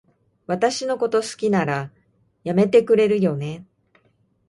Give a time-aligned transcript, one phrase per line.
[0.47, 1.91] 私のこと好きなら、
[2.43, 3.67] やめてくれるよね？